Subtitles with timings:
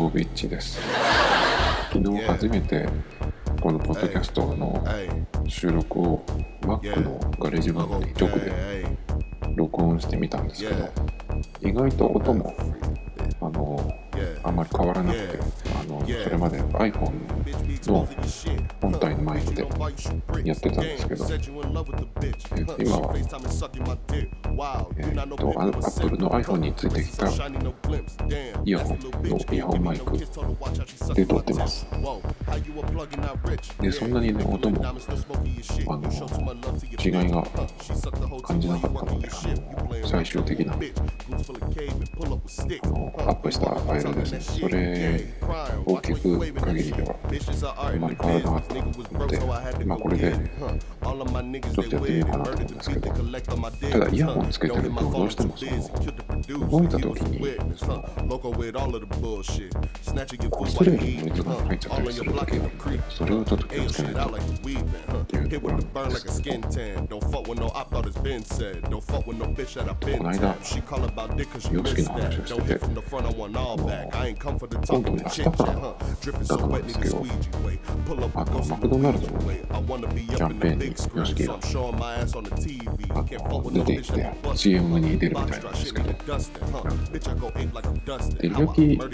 [0.00, 0.80] ボビッチです。
[1.92, 2.88] 昨日初めて
[3.60, 4.82] このポッドキャストの
[5.46, 6.24] 収録を
[6.62, 8.50] Mac のガレージバンドに直で
[9.54, 10.88] 録音してみたんですけど
[11.60, 12.56] 意外と音も
[13.42, 13.92] あの
[14.42, 15.38] あんまり変わらなくて
[15.78, 17.39] あのそれまで iPhone
[17.86, 18.08] の
[18.80, 19.66] 本体のマイクで
[20.44, 23.14] やってたんですけど、えー、今は、
[24.96, 27.26] えー、と Apple の iPhone についてきた
[28.64, 30.26] イヤホンのイヤホンマイクで
[31.26, 31.86] 撮ってます。
[33.80, 34.98] でそんなにね音もあの
[37.02, 37.42] 違いが
[38.42, 39.30] 感じなかったので
[40.04, 40.82] 最終的なあの
[43.18, 44.40] アップしたファイルですね。
[44.40, 45.24] それ
[45.86, 47.16] を聞く限りでは
[47.88, 48.74] あまり変わらなかった
[49.18, 49.38] ので
[49.86, 50.32] まあこれで
[51.70, 53.00] ちょっとやってみようかなと思うんですけど
[53.90, 57.38] ただイヤホンつけてるとどうしてもその動いた時に
[57.76, 58.04] その
[60.66, 64.20] 失礼にノイズが入っちゃったりする時があるのでそれをちょっと気をつけないと
[65.22, 66.56] っていうところなんですけど
[70.18, 70.54] この間
[71.70, 72.86] YOSHIKI の話をしてて
[74.86, 75.74] 今度ね明日から
[76.48, 77.24] だと思うんですけど
[78.34, 81.54] あのマクドナルドのキャンペーンに YOSHIKI が
[83.44, 86.10] あの出てきて CM に出るみたいなんですけど。
[88.30, 89.04] 照り焼きが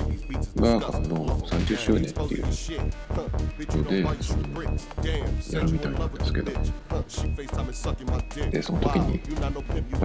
[0.77, 2.47] あの30周年っていう
[3.83, 4.00] ので
[5.53, 6.53] やるみたいなんですけど。
[8.51, 9.36] でその時に確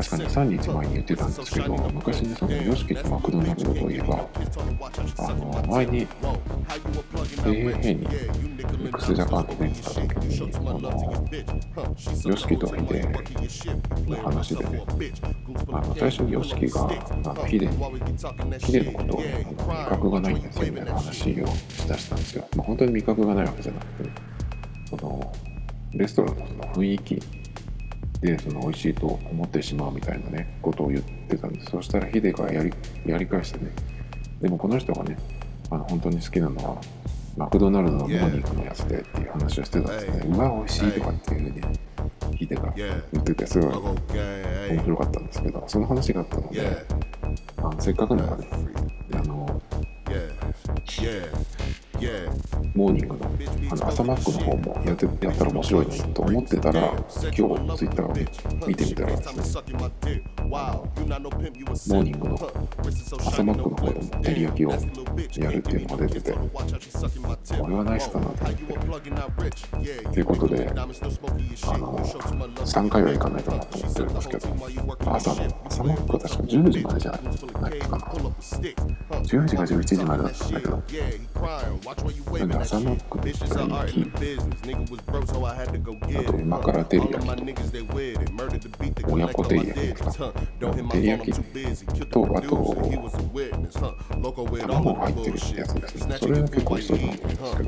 [0.09, 4.27] かに3日前に言ってたんですけど昔にその YOSHIKI とマクドナルドといえば
[5.17, 6.07] あの前に
[7.91, 8.07] AAA に
[8.87, 10.79] x ジャパンで出てた時にあの
[12.21, 13.03] YOSHIKI とヒデ
[14.07, 14.83] の話でね
[15.71, 17.77] あの最初に YOSHIKI があのヒデに
[18.59, 19.45] ヒデのことを味
[19.89, 24.09] 覚がないんですよみたいな話をしだしたんですよ、まあ、本当に味覚がないわけじゃなくて
[24.89, 25.33] その
[25.93, 27.21] レストランのその雰囲気
[28.21, 31.71] でその美味しいと思ってしまうみたいなねことを言ってたんです。
[31.71, 32.71] そしたらヒデがやり
[33.03, 33.71] やり返してね。
[34.39, 35.17] でもこの人がね
[35.71, 36.81] あの本当に好きなのは
[37.37, 40.35] マクドナルドのモーニングのやつでっていう話をしてたんですね。
[40.35, 41.61] うわ美味しいとかっていうふうに
[42.37, 46.85] ヒデが言っててすごい面白かったんですけどその話があったので
[47.57, 48.47] あのせっかくならね
[49.13, 49.61] あの
[52.75, 53.25] モーニングの
[53.71, 58.05] あの朝マックの方もやってやったら面白いのと思ってたら今日ツイッター
[58.63, 62.35] を見てみたらですねモーニングの
[63.25, 64.77] 朝マックの方でも照り焼きをや
[65.51, 69.13] るっていうのが出ててこれはナイスかなと思って
[70.11, 70.73] ということであ
[71.77, 74.49] の3回は行かないかなと思ってるんですけど
[75.15, 77.21] 朝の朝マックは確か10時までじゃない
[77.79, 78.05] かな
[79.21, 80.83] 10時か11時までだったんだけど
[82.39, 84.11] なんで朝マックで照り焼き
[86.17, 87.45] あと今から照り焼きと
[89.07, 92.75] 親子照り焼きですか照り焼きとあと
[94.59, 97.63] 卵が入ってるってやつですねそれは結構美味しそうだなと思うんですけ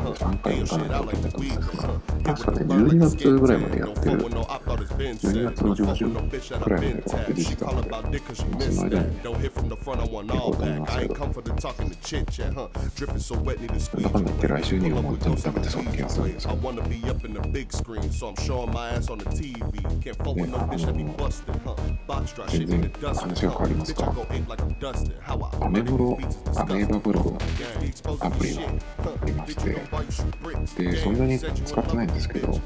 [0.00, 4.18] ど3回も行かないといけなかったんですが確かね12月ぐらいまでやってる
[5.18, 6.14] 12月の上旬
[6.60, 8.02] くらいまでとかって出てたので、まあ、
[8.72, 9.02] その間
[9.82, 11.22] にね行こうと思いますけどなん
[14.02, 15.84] だかんだ言って来週にはもう全部食べてそう
[22.48, 24.12] 全然話が変わりますが
[25.60, 26.18] アメブロ
[26.56, 27.38] アメーバブログの
[28.20, 28.62] アプリが
[29.20, 29.76] ありまして。
[30.78, 32.60] でそんなに使ってないんですけど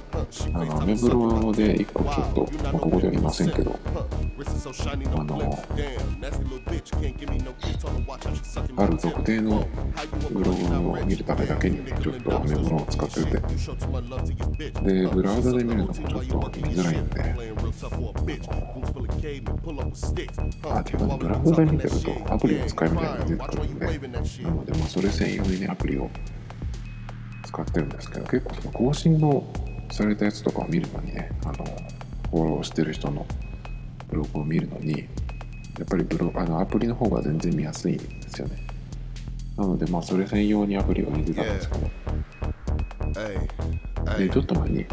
[0.54, 3.78] あのアメブロで1個ちょっと、まあ、ここでは言いませんけど
[5.14, 5.64] あの
[8.76, 9.66] ある特定の
[10.30, 10.65] ブログを
[11.06, 13.30] 見るためだけにちょっとアメブロを使ってて。
[14.82, 17.20] でブラウザで見るのもちょっと見づらいんで。
[20.68, 23.86] あていうかブラウザで見てるとアプリを使えみたいなのが出てくるんで
[24.42, 26.10] なのでまあそれ専用にねアプリを
[27.44, 29.46] 使ってるんですけど結構その更新の
[29.90, 31.64] されたやつとかを見るのにねあの
[32.30, 33.26] フォローしてる人の
[34.08, 35.08] ブログを見るのに
[35.78, 38.65] やっぱりブロあのアプリの方が全然見やすいんですよね。
[39.56, 41.90] なのでまあそれ専用にアプリを入れてたんですけど。
[44.18, 44.86] でちょっと前に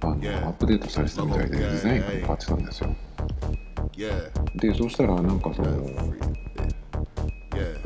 [0.00, 2.94] あのアップデートされてたみたいでデザインが変わってたんですよ。
[4.56, 5.68] でそうしたらなんかその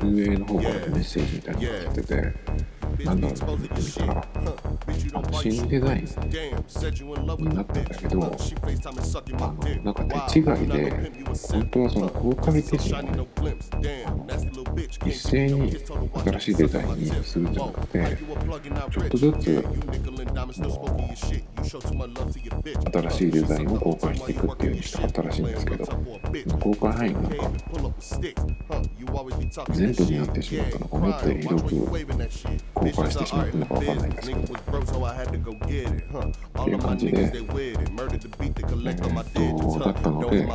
[0.00, 2.34] 運営の方からメッセージみたいなのが来てて
[3.04, 4.28] なんだろうなって見たら。
[5.32, 8.34] 新デザインになったんだけどあの
[9.84, 11.12] なんか手違いで
[11.50, 13.10] 本当はその公開手順をね
[14.06, 14.57] あの
[15.06, 15.72] 一斉に
[16.24, 18.18] 新しいデザインにするんじゃなくて
[18.90, 19.64] ちょっとずつ
[22.92, 25.86] 新しいデザインを公開していくっていうにしたかったらしいんですけど
[26.58, 27.36] 公開範囲がなんか
[29.72, 31.70] 全部になってしまったのか思ったより広く
[32.74, 34.44] 公開してしまったのかわかんないんですけどっ
[36.64, 37.32] ていう感じでえー、
[39.56, 40.46] っとだったので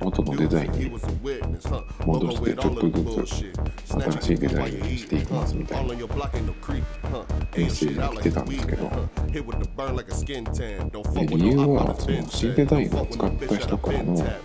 [0.00, 0.90] 元のデザインに
[2.06, 3.52] 戻してちょっとずつ
[3.88, 5.94] 新しいデザインにしていきますみたいな
[7.56, 8.90] メッセージが来てたんですけど。
[11.14, 14.40] で理由はその新デザインを使った人からの、え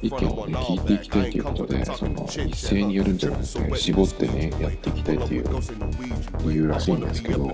[0.00, 5.44] ー、意見を、ね、聞いていきたいということでその一斉にやるんじゃなくて絞ってねやっていきたいっていう
[6.48, 7.46] 理由らしいんですけど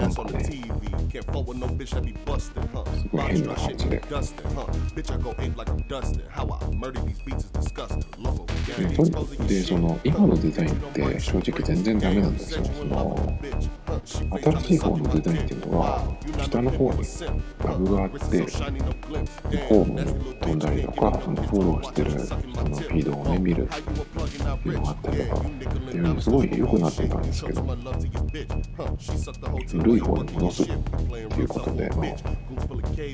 [0.00, 0.24] なんか。
[0.24, 0.40] ね
[2.96, 4.02] すごい変な感じで。
[9.46, 12.64] でその今のデザインって正直全然ダメなんですよ。
[12.64, 13.38] その
[14.08, 16.98] 新しい方のデザインっていうのは下の方に
[17.64, 18.18] バグがあって
[19.68, 27.62] ホームに飛んだりとかそのフォローしてるそのフィードをね見るっていうのがあったりとかっていうのすごい良くなっていたんですけど
[29.66, 30.72] 古い方に戻すって
[31.40, 32.06] いうことで、まあ、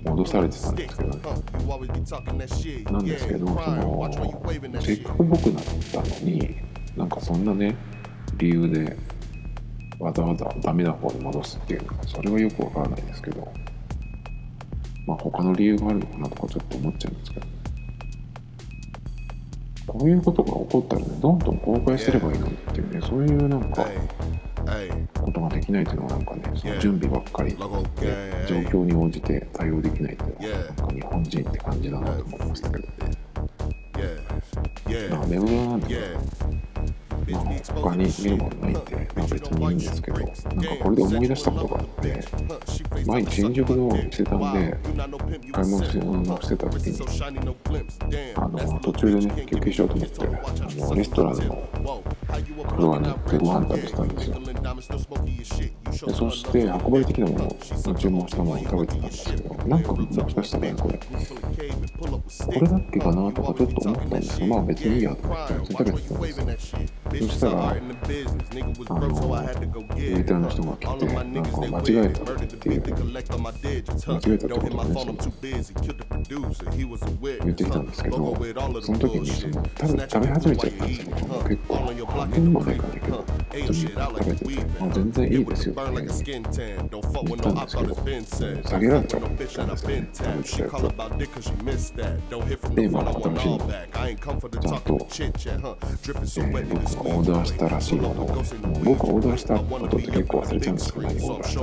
[0.05, 1.11] 戻されてたんですけど。
[1.11, 1.19] ね
[2.85, 6.57] なんですけどそのせっかく僕なったのに
[6.97, 7.77] なんかそんなね
[8.37, 8.97] 理由で
[9.99, 13.53] わざわざダメな方に戻すっていうのはそれはよくわからないですけど
[15.07, 17.47] まあ他の理由があるのかなとかちょっと思っちゃうんですけど。
[19.87, 23.87] こういうことが起こったらねどんどん公開すればいいのにっていうねそういうなんか
[25.21, 32.89] ことができないっていうのはなんかねその準備ばっかりで状況に応じて対応できないっていうのはなんか日本人って感じだなと思いましたけど
[35.09, 36.01] なんかウェブなんだけど
[37.33, 37.43] まあ、
[37.75, 40.37] 他に見るものないんで、まあ、別にいいんですけど、なんか
[40.83, 42.23] これで思い出したことがあって、
[43.07, 44.77] 前に新宿の伊勢丹で
[45.53, 45.85] 買い物
[46.43, 47.01] してた時に、
[48.35, 52.03] あの途中でね、休憩しようと思って、あのレストランの
[52.43, 54.41] フロアに行ってご飯食べてたんですよ。
[56.07, 57.57] でそして運ばれてきたものを
[57.95, 61.05] 注文したものを食べてたんですけど、なんかもしかしたらね、これ、こ
[62.61, 66.81] れだっけかなとかちょっと思ったんですけど、まあ別にいいやと思って食べてたんですよ。
[67.21, 67.81] そしたら、あの、
[69.91, 72.85] ウェイターの人が来て、なんか間違えたっていう、
[74.11, 75.01] 間違えたってことをね、
[77.45, 78.17] 言ってきたんですけど、
[78.83, 81.77] その時に、その、多分食べ始めちゃったんですよ、結構、
[82.15, 85.93] 半分までいかないけど、普通に食べてて、まあ、全然いいですよって
[87.27, 87.97] 言ったんですけど、
[88.65, 90.09] 下げられちゃったんですよね、
[90.65, 91.19] 食べてたや
[92.59, 93.73] つで、まあ、新しいの、
[94.61, 95.09] ちゃんと、
[96.55, 98.41] えー、僕がオーダーしたらしいものを、もう
[98.85, 101.61] 僕オーダーしたことって結構忘れちゃうんですけど、何オーダーした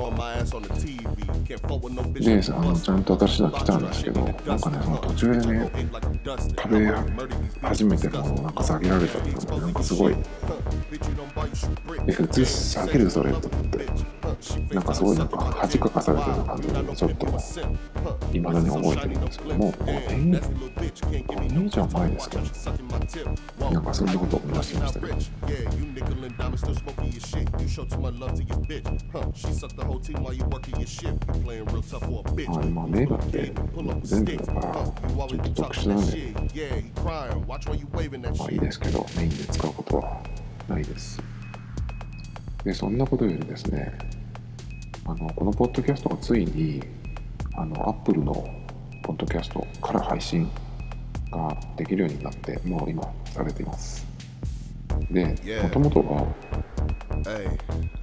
[2.22, 5.72] で、あのちゃんと新しいの来たんですけど、なんかね、その途中でね、
[6.58, 6.92] 食べ
[7.62, 10.16] 始めてもなんか下げられたってなんかすごい、
[12.08, 13.71] え、普通下げるそれと思って。
[14.72, 17.28] なんかすごいなんか恥かかされてる感じでちょっと
[18.34, 22.44] いまだに覚えてるんですけども5年5年以上前ですけど
[23.72, 25.14] なんかそんなことを思い出してましたけど
[32.58, 33.54] はいまあ目がって
[34.04, 36.14] 全部だからちょっと特殊なんで
[38.40, 40.22] まあいいですけどメインで使うことは
[40.68, 41.22] ないです
[42.64, 43.98] でそんなことよりですね
[45.06, 46.84] あのこのポッドキャストがついに
[47.56, 48.34] あの Apple の
[49.04, 50.50] ポッドキャストから配信
[51.32, 54.06] ができるようになってもう今されています。
[55.10, 55.26] で
[55.64, 56.28] もともとは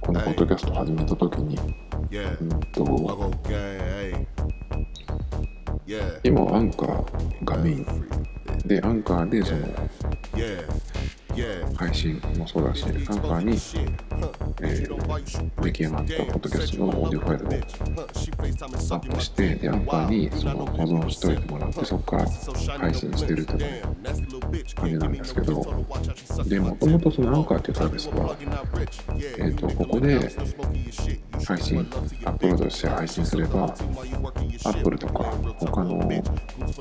[0.01, 1.57] このポッドキャスト始めた時に
[2.41, 3.31] うんと
[6.23, 7.85] 今はアンカーがメイン。
[8.65, 9.67] でアンカーでその
[11.75, 13.57] 配信もそうだし、アンカーに、
[14.61, 22.29] えー、出来上がったポッドキャストのオーディオファイルをアップして、で、アンカーにその保存しといてもらって、そこから
[22.77, 23.81] 配信してるという
[24.75, 25.85] 感じなんですけど、
[26.45, 28.35] で、もともとそのアンカーっていうサービスは、
[29.37, 30.19] えっ、ー、と、ここで
[31.45, 33.73] 配信、アップロードして配信すれば、
[34.65, 35.23] Apple とか
[35.59, 35.97] 他の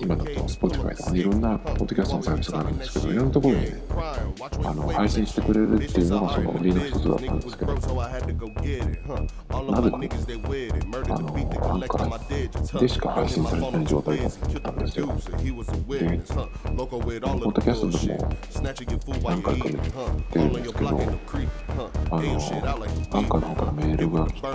[0.00, 3.72] 今だと Spotify とか、ね、いろんなポッドキャストのサービスがあるんですけど、いろんなところにね、
[4.64, 7.80] あの配信してくれるっていうのがその売りの一つだったんですけどな
[9.82, 9.98] ぜか
[11.14, 11.28] あの
[11.72, 14.30] アンカーでしか配信されてない状態だっ
[14.62, 15.06] たんですよ。
[15.06, 15.12] で
[17.44, 18.02] ポッドキャストでも
[19.30, 19.90] 何回か言って
[20.38, 20.98] るんですけどあの
[23.12, 24.48] アンカーの方からメールが来て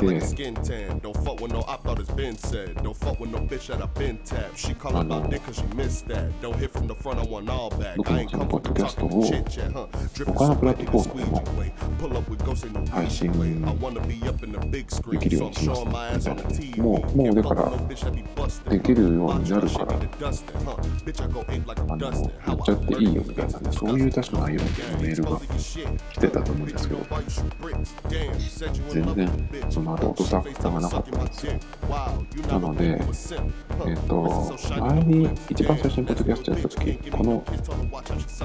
[4.99, 5.22] あの
[7.97, 9.23] 僕のポッドキャストを
[10.33, 11.43] 他のプラットフォームでも
[12.91, 13.31] 配信
[15.11, 17.71] できるようにしますみたいなねもうもうだから
[18.71, 19.99] できるようになるから
[21.89, 22.05] あの
[22.47, 24.67] やっちゃっていいよみたいなねそういう確か内容の
[25.01, 25.39] メールが
[26.13, 27.05] 来てたと思うんですけど
[28.89, 29.29] 全然
[29.69, 31.53] その後音沙汰がなかったんですよ
[32.47, 32.99] なので
[33.85, 37.43] えっ、と前にに一番最初にポッドキャストやった時この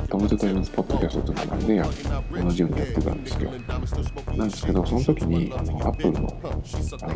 [0.08, 1.44] Tom's Times Podcast とい
[1.76, 1.92] うの
[2.32, 3.50] で同じようにやってたんですけど
[4.36, 6.40] なんですけどその時にあの Apple の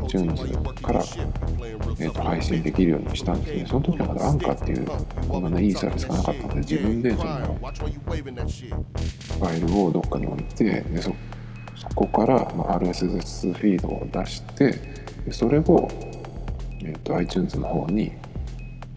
[0.05, 0.45] iTunes
[0.83, 3.67] から、えー、と配信できるようにしたんですね。
[3.69, 4.87] その時はまだアンカーっていう
[5.29, 11.15] こんなねいいサービスがなかったので自分でそのファイルをどっかに置いてでそ
[11.77, 14.73] そこから、まあ、RSS フィードを出して
[15.25, 15.89] でそれを、
[16.81, 18.13] えー、と iTunes の方に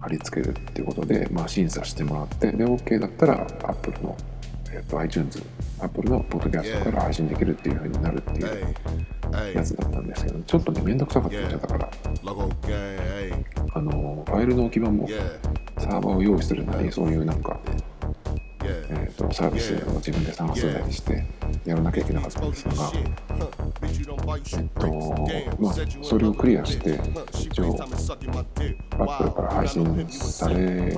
[0.06, 4.16] 貼り付けるっていうことで、まあ、審査してもらってで OK だったら Apple の、
[4.72, 5.42] えー、と iTunes
[5.82, 8.76] Apple のポッドキャストから配信できるっていう風になるっていう
[9.56, 11.60] やつだったんですけどちょっとねめんどくさかったんですよ。
[11.60, 11.92] だから
[13.74, 15.10] あのファイルの置き場も
[15.78, 17.60] サーバーを用意するなりそういうなんか
[18.68, 21.24] えーと、サービスを自分で探すなりして
[21.66, 22.74] やらなきゃいけなかったんですが、
[24.70, 24.88] と
[25.60, 27.00] まあ、それをクリアして
[27.34, 28.46] 一応アッ
[29.18, 30.98] プルから配信され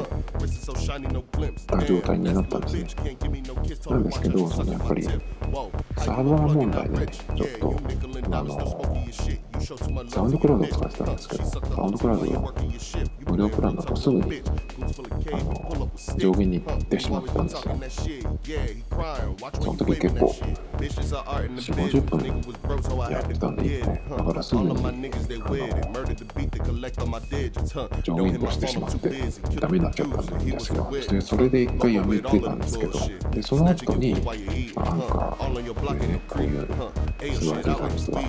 [1.68, 3.18] た状態になったんですね
[3.90, 5.20] なんですけどそのやっぱりサー
[6.08, 7.80] バー問題でちょっと
[8.38, 8.88] あの
[10.10, 12.54] サウンドクラウドを使ってたんですけどサウンドクラウドの
[13.28, 14.42] 無料プランだとすぐに
[16.18, 18.22] 上限に行ってしまったんですよ
[19.60, 20.36] その時結構
[20.78, 24.82] 4 50分やってたんで1本だからすぐにあの
[28.04, 29.10] 上限としてしまって
[29.60, 32.94] ダメになっちゃったんですよでそれで一回やめてたんですけど
[33.32, 34.36] でその後に、まあ、
[34.86, 36.68] なんか、えー、こういう
[37.36, 38.22] スワイドサービスが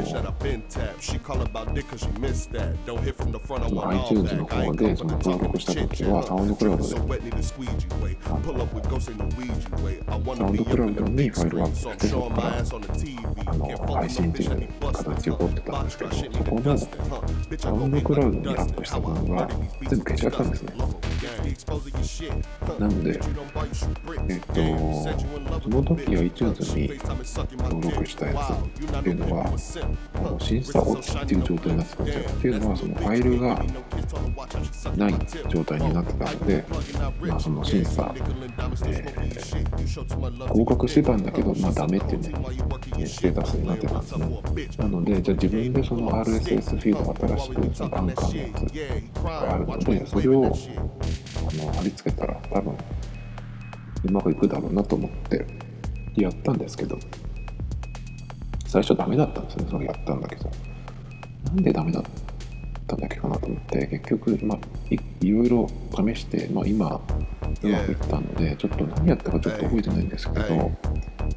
[3.70, 7.02] その iTunes の方でその登録した時はサウンドクラウドで、
[10.36, 12.58] サウンドクラウドにファイルアップして、そこから
[13.46, 16.64] あの配信っていう形を取ってたんですけど、そこの
[17.58, 19.50] サウンドクラウドにアップしたものが
[19.90, 20.74] 全部消しちゃったんですね。
[22.80, 23.20] なので、
[24.30, 24.54] えっと、
[25.62, 26.92] その時 iTunes に
[27.58, 28.38] 登録したやつ
[28.98, 29.46] っていうのは、
[30.16, 32.22] あの審査落ちっていう状態になってたんですよ。
[32.30, 33.64] っていうのは、そのファイルが
[34.96, 35.16] ない
[35.50, 36.64] 状態になってたので、
[37.22, 42.34] まあ、その審査、えー、合格してたんだけど、まあ、ダメっていうね、
[43.08, 44.26] ステータスになってたんですね。
[44.78, 48.20] なので、じゃあ自分でその RSS フィード新しく、アンカーのやつ
[49.24, 50.54] があるので、それを
[51.48, 52.78] あの貼り付けたら多分
[54.06, 55.46] うまくいくだろうなと思って
[56.16, 56.98] やったんですけど
[58.68, 60.50] 最初ダメだったんですねそれやったんだけど。
[61.46, 62.04] なんでダメだっ
[62.88, 64.60] たんだっけかなと思って結局、まあ、
[64.90, 67.02] いいろいろ試して、まあ、今
[67.64, 70.72] うまくいったのでちょっと何やったかちょっと覚えてないんですけど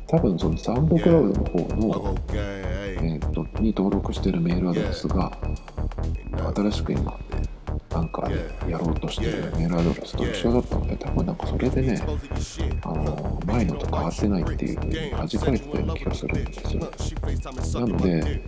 [0.07, 5.37] 多分そのサウンドクラウドの方の、えー、とに登録してるメールアドレスが
[6.55, 7.19] 新しく今
[7.99, 8.31] なんか
[8.69, 8.79] や。
[8.79, 12.01] ろうとしてるメールアドレスと一緒だったので多分なんかそれでね
[12.83, 17.81] あの前のと変わってないっていう風に弾かれてたような気がするんですよ。
[17.81, 18.43] なので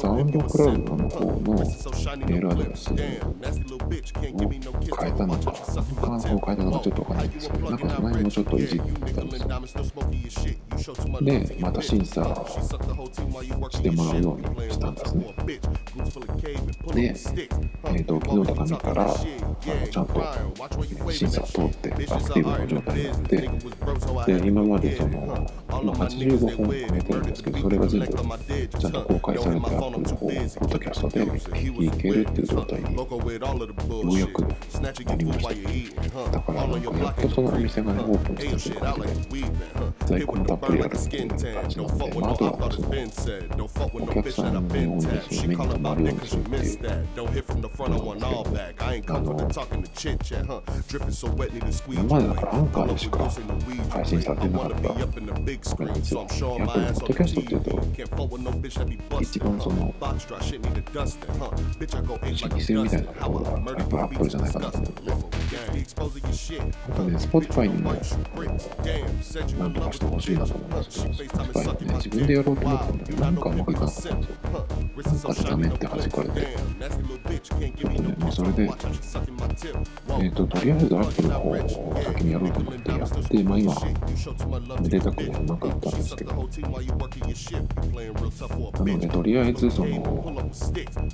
[0.00, 3.08] サウンドクラウドの方のメールアドレスを変
[5.08, 5.52] えたのか
[6.00, 7.32] 感想を変えたのかちょっとわかんない。
[7.32, 8.78] んですけどなんかその辺もちょっといじっ
[9.14, 9.48] たんですよ
[11.22, 12.22] でまた審査
[13.70, 15.34] してもらうようにしたんですね。
[16.94, 19.14] で、えーと、昨日とか見たらあの
[19.88, 23.36] ちゃんと審査を通ってアクティブな状態になって
[24.40, 25.18] で今までその、
[25.68, 34.42] まあ、85本超えてるんですけどそれが全部ちゃんと公開されてアップルの方ポッドキャストで聞けるっていう状態にようやく
[35.04, 39.46] なりましただからなんかやっとそのお店がねオープンしたっていう感じで
[40.06, 42.88] 在庫もたっぷりあるっていう感じなんで、まあ、あとはその
[44.02, 44.90] お客さんのお店を
[45.46, 46.42] 目に留まるようにすする
[52.92, 53.42] っていうことなん
[53.94, 54.74] ですけどあの今まで
[59.14, 61.18] だからアンカーでしか配信されてなかったわけなんですよ逆にポッドキャストっていうと一番そ
[62.48, 65.02] の視認性みたいなところがやっぱアップルじゃないかなと思って。
[65.92, 65.94] あ
[66.92, 67.92] とね Spotify にも
[69.58, 74.54] なんとかしてほしいなと思うんですけど Spotify ね自分でやろうと思ったんだけどなんかうまくいかなかったんですよなん
[75.20, 76.56] かでダメって弾かれてね、
[78.18, 81.56] まあ、それで、えーと、とりあえず Apple の方を
[82.02, 83.74] 先にやろうと思ってやって、まあ、今、
[84.80, 86.48] めでたくうまくいったんですけど、なの
[88.98, 90.32] で、とりあえず、その、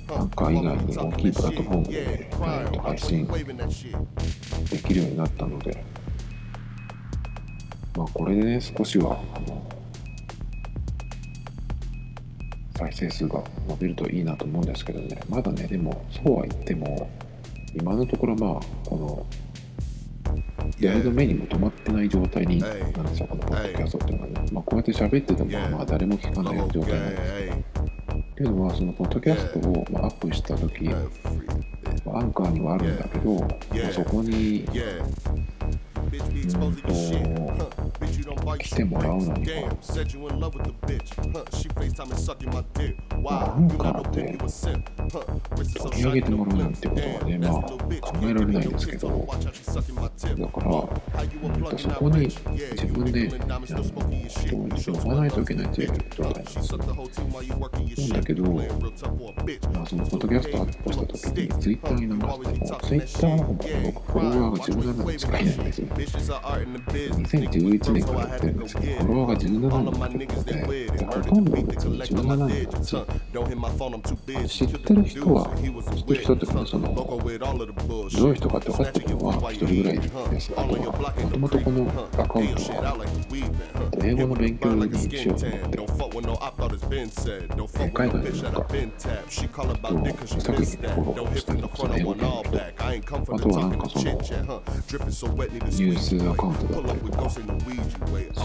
[0.07, 5.83] なんか以外に大きいプラットフォームで、えー、と配信できるようになったので、
[7.97, 9.61] まあ、これでね、少しは、あの、
[12.77, 17.09] 再生数が伸びるといいなと思うんですけどね、まだね、でも、そうは言っても、
[17.75, 19.25] 今のところ、まあ、この、
[20.81, 24.51] 誰の目にも止まってない状態になんですよ、このポッドキャストっていうのはね。
[24.53, 27.68] まあ、こうやって喋ってても、まあ、誰も聞かない状態なんですけど。
[28.39, 30.95] っていうのは、そのポッドキャストを、まあ、アップしたとき、ま
[32.13, 33.47] あ、アンカーにはあるんだけど、ま
[33.89, 34.73] あ、そこに、うん
[38.35, 39.75] と、来てもらうのには、
[43.21, 44.37] まあ、アンカーで
[45.81, 47.51] 取り上げてもらうなんてことはね、まあ、
[47.97, 50.71] 考えられないんですけど、だから、
[51.43, 53.83] うんと、そこに自分であの人を
[55.03, 56.77] 呼ばないといけないという状態なんですよ。
[56.77, 56.93] な
[58.07, 58.61] んだけど、ま
[59.81, 63.57] あ、そのポッドキャストアップしたときに、ツイッターに流しても、ツイッターの方が
[63.93, 65.87] 僕、フォロワーが17人しかいないんですよ。
[67.09, 70.55] 2011年からやってるんですけど、フォロワーが17人ってことで、
[71.05, 72.53] ほとんど別に17人なんで
[72.83, 73.05] すよ。
[74.47, 76.93] 知ってる人は、知ってる人っていうか、その、
[77.87, 80.51] どういう人かって分かってるのは1人ぐらいです。
[80.55, 82.97] あとは、もともとこのアカウントは、
[84.03, 85.77] 英語の勉強にしようと思って、
[87.93, 88.67] 海外のなんか、
[89.81, 92.57] と、作品でフォローしたりとか、その英語圏の人、
[92.97, 96.99] あとはなんかその、ニュースアカウントだったり。
[97.11, 97.39] とかす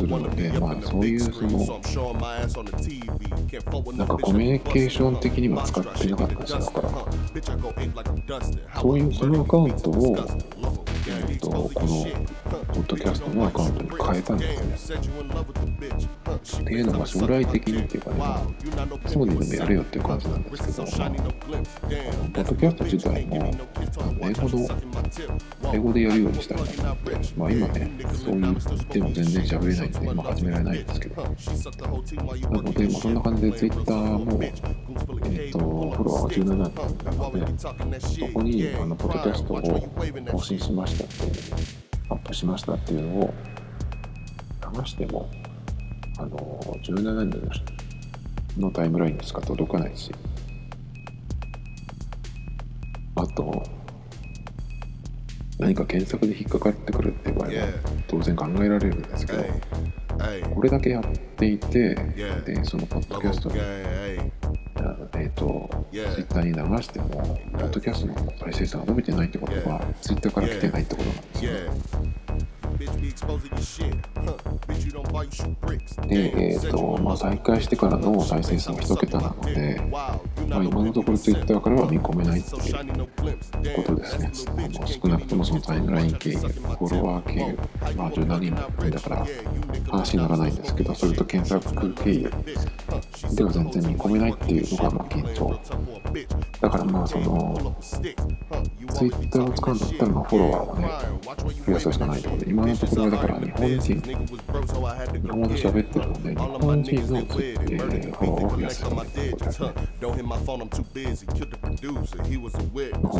[0.02, 1.48] るので、まあそういうその、
[3.92, 6.88] なんかコミュニケーション的には使ってなかったりするから、
[8.80, 10.16] そういうそのアカウントを、
[11.34, 11.70] えー、とこの
[12.74, 14.98] ポッドキャストのアカウントに変えたんですね。
[16.44, 23.36] っていうのが将来的にっていうかね、まあ、そうででもやるよっていう感じなんですけど、ポッドキャスト自体も
[24.22, 24.68] 英語の
[25.74, 28.54] 英語でやるようにしたいなと、まあ今ね、そう言っ
[28.86, 31.28] ても全然喋れないんで、今始められないんですけど、な
[32.62, 36.64] ので、まあ、そんな感じで Twitter も、えっ、ー、と、フォロワーが17人な
[37.28, 39.60] ので、そこにあのポッドキャストを
[40.32, 41.23] 更新しましたっていう、
[42.10, 43.34] アップしましたっていうのを
[44.76, 45.28] 流しても、
[46.18, 50.12] あの、17人のタイムラインにしか届かないし、
[53.16, 53.62] あと、
[55.58, 57.52] 何か検索で引っかかってくるっていう場合は
[58.08, 59.44] 当然考えられるんですけど、
[60.54, 61.04] これだけやっ
[61.36, 61.94] ていて、
[62.44, 63.56] で、そのポッドキャストに、
[65.24, 71.50] えっ、ー、と、ツイッターに流しても、ポッドキャストの再生数が伸びてないってことは、ツイッターから来てないってことなんですよ。
[76.06, 79.80] で、えーとまあ、再開してからの再生数が1桁なので、
[80.48, 84.30] まあ、今のところ Twitter からは見込めないっていうことですね。
[84.56, 89.26] あの少なくともそのタイムライン経由、フォロワー経由、まあ、17人だから
[89.90, 92.30] 話にならないんですけど、それと検索経由
[93.34, 95.60] では全然見込めないっていうのがまあ現状。
[96.60, 97.76] だからまあその、
[98.94, 100.88] Twitter を使うんだったらまあフォロワーをね、
[101.66, 104.14] 増やすしかないってことで、今のところはだから日本人、日
[105.28, 109.70] 本語で喋ってるので、日本人の、えー、フォロワーを増やすしかないってことですね。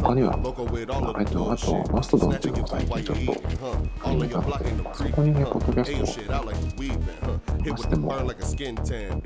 [0.01, 3.33] 他には、あえっと、あと、マストドンっていうのが最近ちょっと
[4.01, 6.07] 始めたので、そこにね、ポッドキャストを
[7.65, 8.15] 流しても、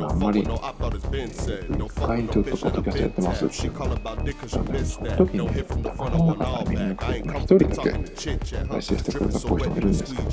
[0.01, 0.45] あんまり、
[1.87, 3.47] 一回ちょっとポッドキャストやってます。
[3.47, 3.99] っていうのは、
[4.97, 7.91] その時にね、なかなか見にくい、一人だけ
[8.69, 10.31] 配信してくれたっぽい人もいるんですけど、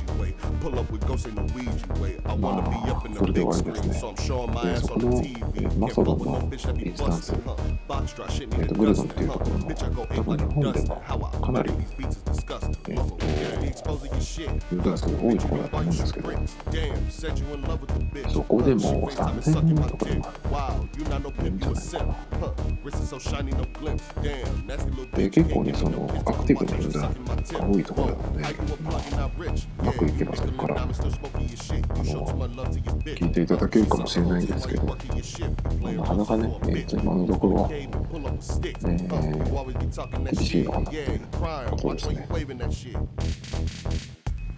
[2.38, 2.64] まあ、
[3.18, 4.06] それで終わりですね。
[4.62, 5.24] で、そこの、
[5.56, 7.06] えー、
[7.40, 9.66] マえー、とグルドンっていうところの、
[10.08, 11.02] 多分日本でも
[11.42, 11.72] かなり
[12.88, 12.98] えっ、
[13.84, 14.00] と、
[14.72, 16.32] ユーザー数が多いところだと思うんですけど、
[18.30, 20.26] そこでも3000人とかでも
[21.46, 22.06] いいんじゃないかな。
[25.18, 28.44] で、結構ね、そのアクティブなユーザーが多いところなので、
[28.84, 28.96] まあ、
[29.80, 34.94] うまくいけばそこから、あの、聞いていただけるかもしれないんですけど、な
[36.04, 37.90] かなかね、えー、と今のところは、えー、
[40.32, 40.72] 厳しいと
[41.78, 42.28] ころですね。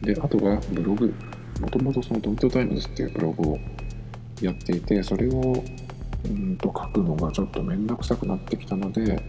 [0.01, 1.13] で、あとはブログ、
[1.61, 3.59] もともとそのドミトタイムズっていうブログを
[4.41, 5.63] やっていて、それを
[6.25, 9.23] うんと書くのがちょっとめんどくさくなってきたので、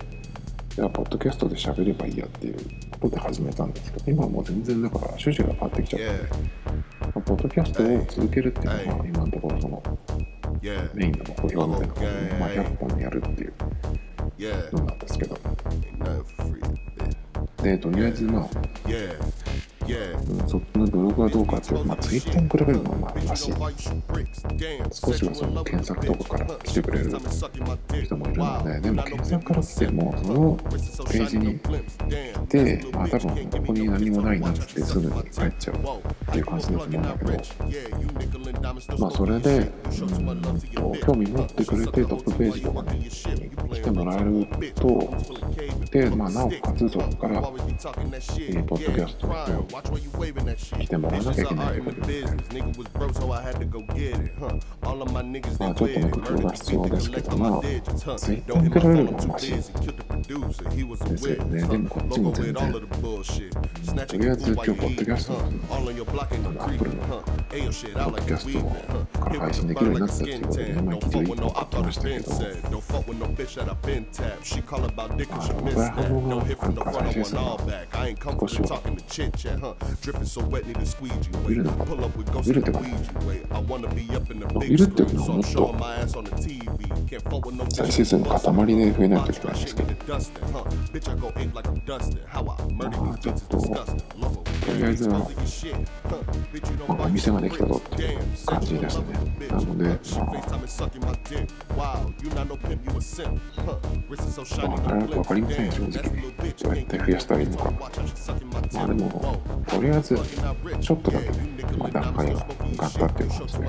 [0.74, 2.56] じゃあ、ポッドキャストで喋ればいいやっていう
[3.00, 6.06] ことで始めたんですけど、今はもう全然だから趣旨が変わってきちゃって、
[7.00, 9.82] まあポッドキャストを続けるっていうのが今のところその
[10.94, 13.52] メインの目標みたいな感じで、まあ、100本やるっていう。
[14.72, 15.36] のなんですけど、
[17.62, 18.48] で、とりあえずまあ、うん、
[20.46, 23.52] そっちのブログはどうかっていうと、まあ、ツイッターに比べるのはまあマシ。
[24.92, 27.10] 少しはその検索とかから来てくれる
[28.04, 30.58] 人もいるので、でも検索から来ても、その
[31.10, 31.68] ページに来
[32.48, 35.78] て、まあ多分ここに何もないなってすぐに帰っちゃうっ
[36.32, 37.32] ていう感じだと思うんだけど、
[38.98, 40.42] まあそれで、うん
[40.74, 45.14] と興味持ってくれてトップページとかに来てもらえると、
[45.90, 49.30] で、まあなおかつそこから、えー、ポッドキャストを
[50.78, 52.24] 来てもらわなきゃいけないということで、
[55.58, 57.64] まあちょっとね、工夫が必要ですけど、まあ、
[58.18, 59.54] ツイッターに比べるのはマシ
[61.06, 61.66] ですよね。
[61.68, 62.76] でもこっちも全然、
[64.06, 65.52] とりあえず今日、ポッドキャストの、
[66.40, 67.08] あの、アップルの、
[68.04, 70.96] ポッドキャストから配信できるようになったっていうことで、まあ、
[74.48, 77.50] 一度一本書きましたけど、
[78.86, 78.88] あ
[79.20, 82.80] の、僕ら反応があるから再生数が少しは伸びるのか伸びるってか
[84.54, 85.74] 伸びるっていうのはもっと
[87.70, 89.94] 再生数の塊で増えないといけないんですけど
[92.74, 99.04] まあちょっととりあえずは、まあ、お店ができたぞっていう感じですね
[99.50, 99.98] なので
[104.66, 106.02] まあまあ、よくわかりませんよ、正直。
[106.62, 107.70] どうやって増やしたらいいのか。
[108.72, 110.16] まあでも、とりあえず、
[110.80, 113.64] ちょっとだけね、まあ、段階が上がったっていう感じで、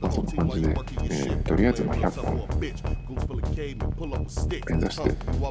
[0.00, 2.48] まあそんな感じで、えーとりあえずまあ100本
[4.66, 5.08] 目指して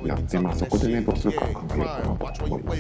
[0.08, 2.80] やって、まあそこでね、どうするか考えようかなと思います。